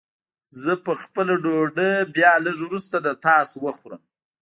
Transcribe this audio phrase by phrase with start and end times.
[0.61, 4.01] زه به خپله ډوډۍ بيا لږ وروسته له تاسو وخورم.